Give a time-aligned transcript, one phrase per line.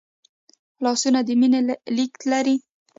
[0.83, 1.59] لاسونه د مینې
[1.97, 2.55] لیک لري